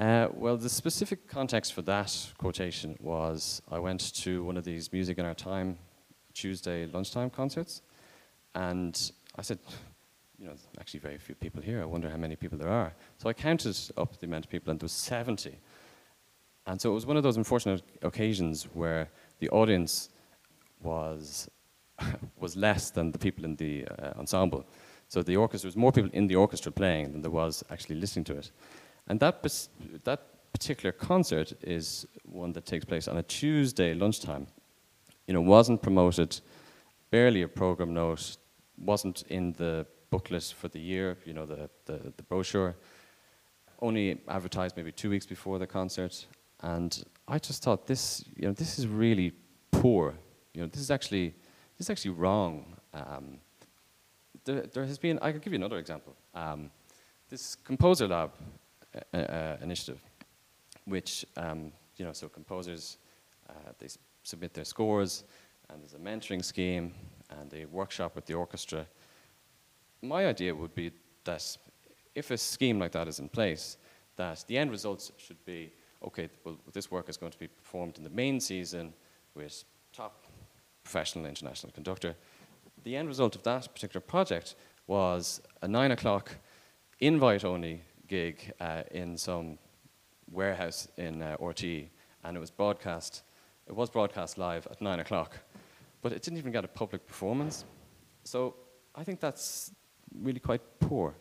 [0.00, 4.90] Uh, well, the specific context for that quotation was I went to one of these
[4.94, 5.76] Music in Our Time
[6.32, 7.82] Tuesday lunchtime concerts,
[8.54, 9.58] and I said,
[10.38, 11.82] you know, actually very few people here.
[11.82, 12.94] I wonder how many people there are.
[13.18, 15.58] So I counted up the amount of people, and there was 70.
[16.66, 20.08] And so it was one of those unfortunate occasions where the audience
[20.82, 21.50] was,
[22.38, 24.64] was less than the people in the uh, ensemble.
[25.08, 27.96] So the orchestra, there was more people in the orchestra playing than there was actually
[27.96, 28.50] listening to it.
[29.10, 29.42] And that,
[30.04, 34.46] that particular concert is one that takes place on a Tuesday lunchtime.
[35.26, 36.40] You know, wasn't promoted,
[37.10, 38.36] barely a program note,
[38.78, 42.76] wasn't in the booklet for the year, you know, the, the, the brochure,
[43.82, 46.26] only advertised maybe two weeks before the concert.
[46.60, 49.32] And I just thought this, you know, this is really
[49.72, 50.14] poor.
[50.54, 51.34] You know, this is actually,
[51.76, 52.76] this is actually wrong.
[52.94, 53.38] Um,
[54.44, 56.14] there, there, has been, I could give you another example.
[56.32, 56.70] Um,
[57.28, 58.30] this Composer Lab
[59.14, 60.00] uh, initiative,
[60.84, 62.98] which, um, you know, so composers,
[63.48, 63.88] uh, they
[64.22, 65.24] submit their scores,
[65.68, 66.94] and there's a mentoring scheme,
[67.30, 68.86] and they workshop with the orchestra.
[70.02, 70.90] My idea would be
[71.24, 71.56] that
[72.14, 73.76] if a scheme like that is in place,
[74.16, 75.72] that the end results should be,
[76.02, 78.92] okay, well, this work is going to be performed in the main season
[79.34, 80.24] with top
[80.82, 82.14] professional international conductor.
[82.84, 86.36] The end result of that particular project was a nine o'clock
[86.98, 89.56] invite-only gig uh, in some
[90.30, 91.36] warehouse in uh,
[92.24, 93.22] and it was broadcast.
[93.68, 95.38] It was broadcast live at nine o'clock,
[96.02, 97.64] but it didn't even get a public performance.
[98.24, 98.56] So
[98.96, 99.72] I think that's
[100.12, 101.14] really quite poor.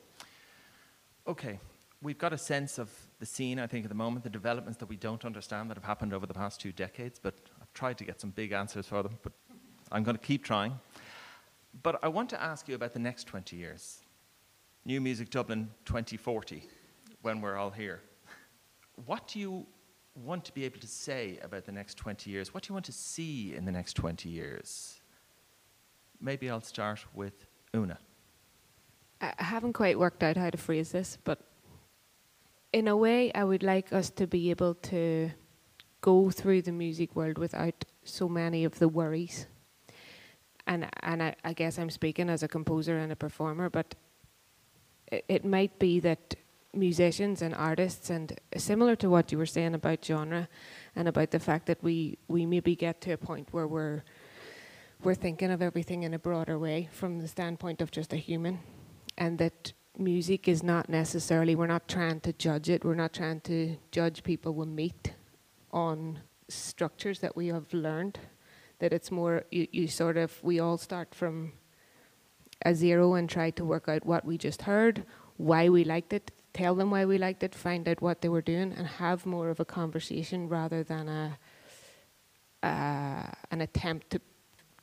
[1.28, 1.60] Okay,
[2.02, 4.90] we've got a sense of the scene, I think, at the moment, the developments that
[4.90, 8.04] we don't understand that have happened over the past two decades, but I've tried to
[8.04, 9.34] get some big answers for them, but
[9.92, 10.80] I'm going to keep trying.
[11.84, 14.00] But I want to ask you about the next 20 years.
[14.86, 16.64] New Music Dublin 2040,
[17.22, 18.02] when we're all here.
[19.06, 19.66] What do you
[20.16, 22.54] want to be able to say about the next 20 years?
[22.54, 25.02] What do you want to see in the next 20 years?
[26.20, 27.98] Maybe I'll start with Una.
[29.22, 31.40] I haven't quite worked out how to phrase this, but
[32.72, 35.32] in a way, I would like us to be able to
[36.02, 39.48] go through the music world without so many of the worries.
[40.68, 43.96] And and I, I guess I'm speaking as a composer and a performer, but
[45.12, 46.36] it, it might be that
[46.74, 50.48] musicians and artists, and similar to what you were saying about genre,
[50.96, 54.04] and about the fact that we we maybe get to a point where we're
[55.04, 58.60] we're thinking of everything in a broader way from the standpoint of just a human
[59.18, 63.42] and that music is not necessarily, we're not trying to judge it, we're not trying
[63.42, 65.14] to judge people we meet
[65.72, 68.18] on structures that we have learned.
[68.80, 71.52] That it's more, you, you sort of, we all start from
[72.66, 75.04] a zero and try to work out what we just heard,
[75.36, 78.42] why we liked it, tell them why we liked it, find out what they were
[78.42, 81.38] doing, and have more of a conversation rather than a
[82.62, 84.22] uh, an attempt to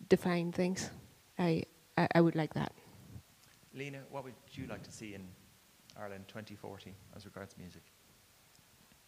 [0.08, 0.90] define things.
[1.38, 1.64] I,
[1.98, 2.72] I, I would like that.
[3.74, 5.28] Lina, what would you like to see in
[6.00, 7.82] Ireland 2040 as regards music?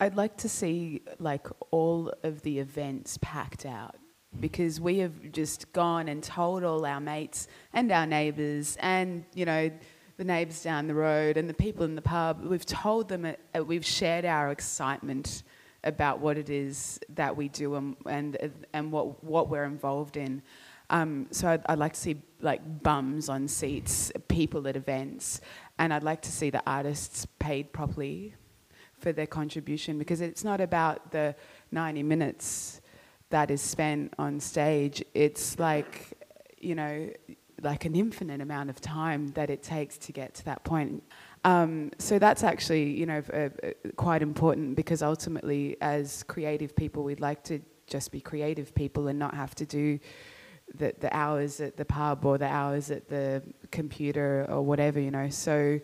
[0.01, 3.97] I'd like to see like all of the events packed out
[4.38, 9.44] because we have just gone and told all our mates and our neighbours and you
[9.44, 9.71] know
[10.19, 13.65] the neighbours down the road and the people in the pub we've told them uh,
[13.65, 15.43] we've shared our excitement
[15.85, 20.43] about what it is that we do and and, and what what we're involved in
[20.91, 25.43] um, so I'd, I'd, like to see like bums on seats, people at events,
[25.79, 28.35] and I'd like to see the artists paid properly
[28.99, 31.35] for their contribution because it's not about the
[31.73, 32.81] 90 minutes
[33.29, 35.05] that is spent on stage.
[35.13, 36.15] It's like,
[36.59, 37.11] you know,
[37.62, 41.03] like an infinite amount of time that it takes to get to that point.
[41.44, 43.49] Um, so that's actually, you know, uh,
[43.97, 49.18] quite important because ultimately, as creative people, we'd like to just be creative people and
[49.18, 49.99] not have to do
[50.75, 55.11] the, the hours at the pub or the hours at the computer or whatever, you
[55.11, 55.29] know.
[55.31, 55.81] So,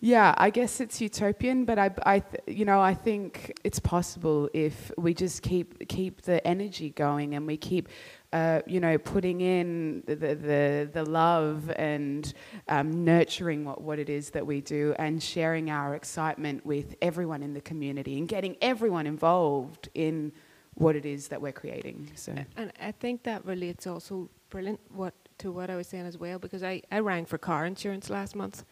[0.00, 4.90] yeah, I guess it's utopian, but I, I you know, I think it's possible if
[4.96, 7.88] we just keep keep the energy going and we keep,
[8.32, 12.32] uh, you know, putting in the the, the love and
[12.68, 17.42] um, nurturing what, what it is that we do and sharing our excitement with everyone
[17.42, 20.32] in the community and getting everyone involved in
[20.74, 22.10] what it is that we're creating.
[22.14, 26.16] So, and I think that relates also brilliant what to what I was saying as
[26.16, 28.64] well because I I rang for car insurance last month,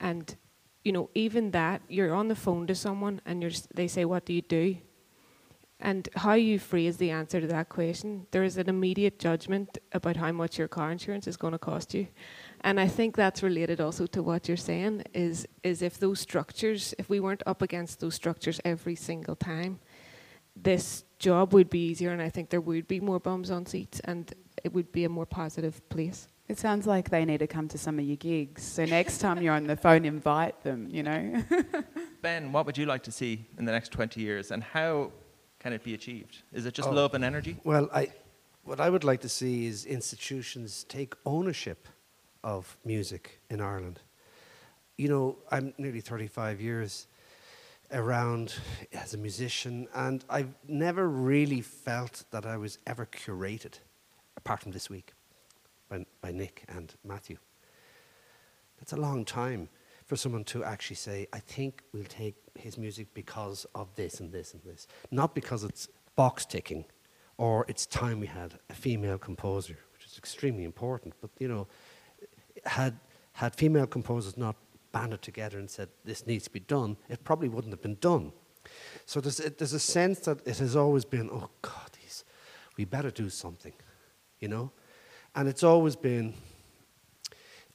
[0.00, 0.36] and
[0.82, 4.24] you know even that you're on the phone to someone and you're they say what
[4.24, 4.76] do you do,
[5.80, 10.16] and how you phrase the answer to that question, there is an immediate judgment about
[10.16, 12.06] how much your car insurance is going to cost you.
[12.60, 16.94] And I think that's related also to what you're saying is is if those structures,
[16.98, 19.80] if we weren't up against those structures every single time,
[20.54, 24.00] this job would be easier, and I think there would be more bums on seats,
[24.00, 26.28] and it would be a more positive place.
[26.48, 28.64] It sounds like they need to come to some of your gigs.
[28.64, 31.44] So next time you're on the phone, invite them, you know.
[32.22, 35.12] ben, what would you like to see in the next 20 years, and how
[35.60, 36.38] can it be achieved?
[36.52, 36.92] Is it just Oh.
[36.92, 37.56] love and energy?
[37.64, 38.08] Well, I,
[38.64, 41.86] what I would like to see is institutions take ownership
[42.42, 44.00] of music in Ireland.
[44.96, 47.06] You know, I'm nearly 35 years
[47.92, 48.54] around
[48.92, 53.78] as a musician, and I've never really felt that I was ever curated,
[54.36, 55.12] apart from this week,
[55.88, 57.36] by, by Nick and Matthew.
[58.78, 59.68] That's a long time
[60.06, 64.32] for someone to actually say, I think we'll take his music because of this and
[64.32, 64.86] this and this.
[65.10, 66.84] Not because it's box ticking
[67.38, 71.14] or it's time we had a female composer, which is extremely important.
[71.20, 71.66] But, you know,
[72.64, 72.98] had,
[73.32, 74.56] had female composers not
[74.92, 78.32] banded together and said, this needs to be done, it probably wouldn't have been done.
[79.06, 82.24] So there's a, there's a sense that it has always been, oh God, these,
[82.76, 83.72] we better do something,
[84.38, 84.70] you know?
[85.34, 86.34] And it's always been,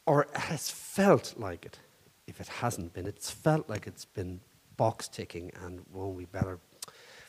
[0.05, 1.79] or has felt like it.
[2.27, 4.41] If it hasn't been, it's felt like it's been
[4.78, 6.59] box ticking, and well, we better,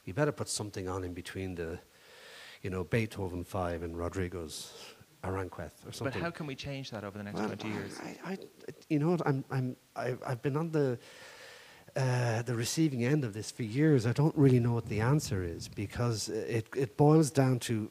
[0.07, 1.79] we better put something on in between the,
[2.63, 4.73] you know, Beethoven Five and Rodrigo's
[5.25, 6.13] Aranjuez or something.
[6.13, 7.99] But how can we change that over the next Well, 20 years?
[8.03, 8.39] I, I,
[8.89, 9.27] you know what?
[9.27, 10.99] I'm, I'm, I've, I've been on the,
[11.97, 14.07] uh, the receiving end of this for years.
[14.07, 17.91] I don't really know what the answer is because it, it boils down to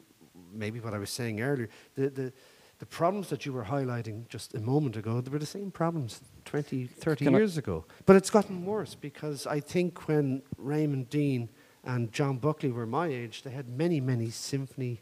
[0.54, 1.70] maybe what I was saying earlier.
[1.96, 2.34] The, the,
[2.80, 6.22] the problems that you were highlighting just a moment ago, they were the same problems
[6.46, 7.86] 20, 30 Can I- years ago.
[8.06, 11.50] But it's gotten worse because I think when Raymond Deane
[11.84, 15.02] and John Buckley were my age, they had many, many symphony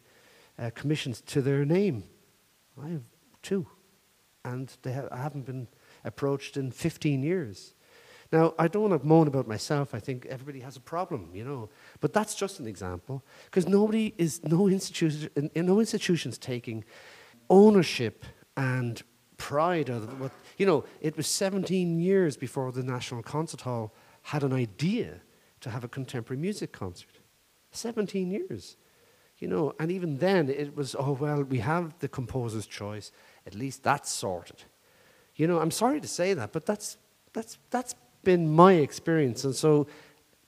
[0.59, 2.03] uh, commissions to their name.
[2.81, 3.03] I have
[3.41, 3.67] two
[4.45, 5.67] and they ha- I haven't been
[6.03, 7.73] approached in 15 years.
[8.31, 9.93] Now, I don't want to moan about myself.
[9.93, 11.69] I think everybody has a problem, you know.
[12.01, 16.83] But that's just an example, because nobody is, no institution, in- in no institution's taking
[17.49, 18.25] ownership
[18.57, 19.01] and
[19.37, 24.43] pride of what, you know, it was 17 years before the National Concert Hall had
[24.43, 25.21] an idea
[25.61, 27.19] to have a contemporary music concert.
[27.71, 28.77] 17 years.
[29.39, 33.11] You know, and even then it was, oh, well, we have the composer's choice.
[33.45, 34.63] At least that's sorted.
[35.35, 36.97] You know, I'm sorry to say that, but that's,
[37.33, 39.43] that's, that's been my experience.
[39.43, 39.87] And so,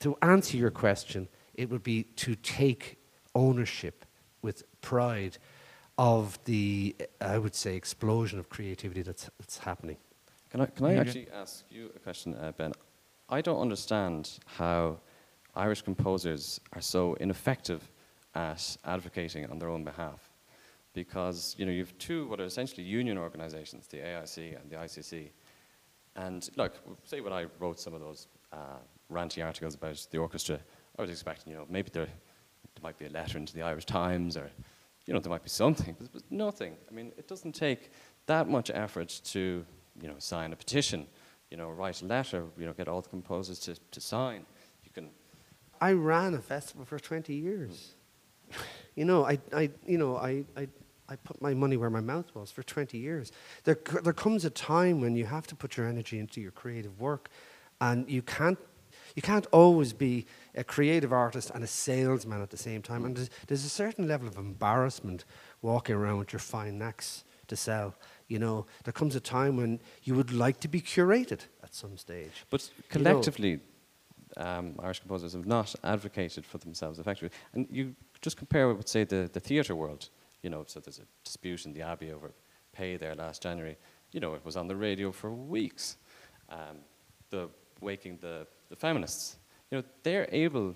[0.00, 2.98] to answer your question, it would be to take
[3.34, 4.04] ownership
[4.42, 5.38] with pride
[5.98, 9.96] of the, I would say, explosion of creativity that's, that's happening.
[10.50, 12.72] Can I, can I actually ask you a question, uh, Ben?
[13.28, 14.98] I don't understand how
[15.54, 17.90] Irish composers are so ineffective
[18.34, 20.30] at advocating on their own behalf.
[20.92, 24.76] Because you know, you have two what are essentially union organizations, the AIC and the
[24.76, 25.30] ICC.
[26.14, 26.74] And look,
[27.04, 28.78] say when I wrote some of those uh,
[29.12, 30.58] ranty articles about the orchestra,
[30.98, 33.84] I was expecting, you know, maybe there, there might be a letter into the Irish
[33.84, 34.50] Times or,
[35.06, 35.96] you know, there might be something.
[36.12, 36.76] But nothing.
[36.90, 37.90] I mean, it doesn't take
[38.26, 39.64] that much effort to,
[40.00, 41.06] you know, sign a petition,
[41.50, 44.44] you know, write a letter, you know, get all the composers to, to sign.
[44.84, 45.10] You can,
[45.80, 47.94] I ran a festival for 20 years.
[48.94, 50.68] You know, I, I, you know, I, I,
[51.08, 53.30] I put my money where my mouth was for 20 years.
[53.64, 56.98] There, there comes a time when you have to put your energy into your creative
[56.98, 57.28] work,
[57.80, 58.58] and you can't,
[59.14, 60.26] you can't always be
[60.56, 63.04] a creative artist and a salesman at the same time.
[63.04, 65.24] And there's, there's a certain level of embarrassment
[65.62, 67.94] walking around with your fine necks to sell.
[68.28, 71.96] You know, there comes a time when you would like to be curated at some
[71.96, 72.44] stage.
[72.50, 72.62] but
[72.94, 73.60] You know- collectively,
[74.36, 77.30] um, Irish composers have not advocated for themselves effectively.
[77.52, 80.08] And you just compare with, say, the, the theatre world.
[80.42, 82.32] You know, so there's a dispute in the Abbey over
[82.72, 83.76] pay there last January.
[84.12, 85.96] You know, it was on the radio for weeks.
[86.48, 86.78] Um,
[87.30, 87.48] the
[87.80, 89.36] waking the, the feminists.
[89.70, 90.74] You know, they're able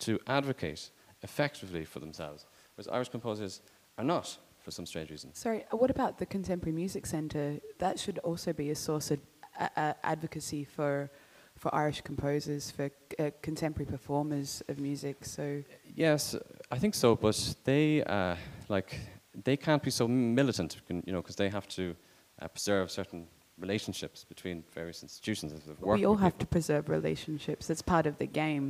[0.00, 0.90] to advocate
[1.22, 3.60] effectively for themselves, whereas Irish composers
[3.98, 5.34] are not for some strange reason.
[5.34, 7.60] Sorry, uh, what about the Contemporary Music Centre?
[7.78, 9.20] That should also be a source of
[9.58, 11.10] uh, uh, advocacy for
[11.56, 15.24] for Irish composers, for uh, contemporary performers of music.
[15.24, 15.62] So
[15.94, 16.34] Yes,
[16.70, 18.36] I think so, but they uh,
[18.68, 18.98] like
[19.44, 21.94] they can't be so militant, you know, because they have to
[22.40, 23.26] uh, preserve certain
[23.62, 25.52] relationships between various institutions.
[25.80, 27.68] we all have to preserve relationships.
[27.68, 28.66] That's part of the game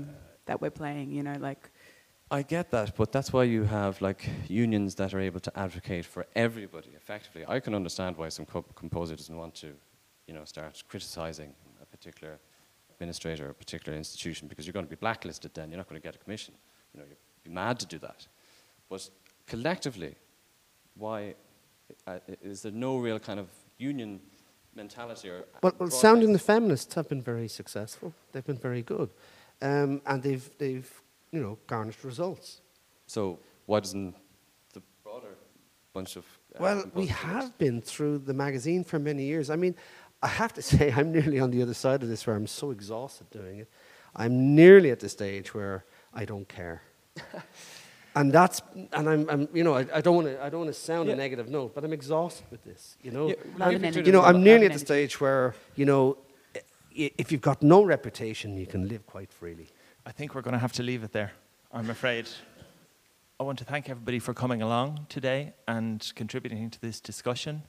[0.47, 1.11] that we're playing.
[1.11, 1.71] You know, like
[2.31, 6.05] I get that, but that's why you have like unions that are able to advocate
[6.05, 7.45] for everybody effectively.
[7.47, 9.71] I can understand why some co- composer doesn't want to,
[10.27, 12.39] you know, start criticizing a particular
[12.91, 15.53] administrator or a particular institution because you're going to be blacklisted.
[15.55, 16.55] Then you're not going to get a commission.
[16.95, 18.27] You know, you'd be mad to do that.
[18.89, 19.11] But
[19.47, 20.15] collectively,
[20.97, 21.35] why
[22.07, 24.21] uh, is there no real kind of union
[24.75, 28.13] mentality or Well, well Sounding the Feminists have been very successful.
[28.33, 29.11] They've been very good.
[29.61, 30.91] Um, and they've, they've,
[31.31, 32.61] you know, garnished results.
[33.07, 34.15] So why doesn't
[34.73, 35.37] the broader
[35.93, 39.51] bunch of uh, Well, we have been through the magazine for many years.
[39.51, 39.75] I mean,
[40.23, 42.71] I have to say, I'm nearly on the other side of this where I'm so
[42.71, 43.69] exhausted doing it.
[44.15, 46.83] I'm nearly at the stage where I don't care.
[48.15, 48.61] and that's
[48.93, 51.09] and I'm, I'm you know I, I don't want to I don't want to sound
[51.09, 51.15] Yeah.
[51.15, 52.97] a negative note, but I'm exhausted with this.
[53.03, 54.03] You know, Yeah, you and can energy.
[54.03, 56.19] do you know I'm nearly at the stage where you know
[56.95, 59.69] if you've got no reputation, you can live quite freely.
[60.05, 61.33] I think we're going to have to leave it there,
[61.73, 62.29] I'm afraid.
[63.41, 67.63] I want to thank everybody for coming along today and contributing to this discussion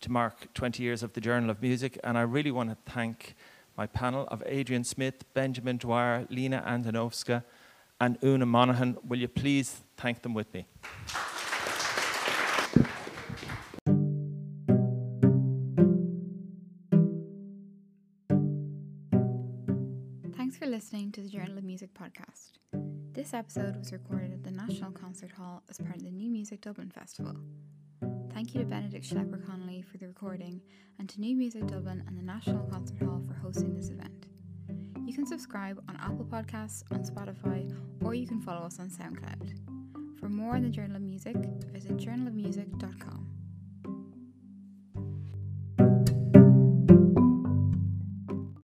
[0.00, 1.98] to mark 20 years of the Journal of Music.
[2.02, 3.34] And I really want to thank
[3.76, 7.44] my panel of Adrian Smith, Benjamin Dwyer, Lina Andonovska,
[8.00, 8.96] and Una Monaghan.
[9.06, 10.66] Will you please thank them with me?
[20.36, 22.52] Thanks for listening to the Journal of Music podcast.
[23.12, 26.60] This episode was recorded at the National Concert Hall as part of the New Music
[26.60, 27.36] Dublin Festival.
[28.32, 30.60] Thank you to Benedict Schlepper Connolly for the recording
[30.98, 34.26] and to New Music Dublin and the National Concert Hall for hosting this event.
[35.06, 40.18] You can subscribe on Apple Podcasts, on Spotify, or you can follow us on SoundCloud.
[40.18, 41.36] For more on the Journal of Music,
[41.72, 43.43] visit journalofmusic.com.